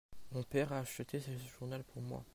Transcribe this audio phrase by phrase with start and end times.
[0.31, 1.29] Mon père a acheté ce
[1.59, 2.25] journal pour moi.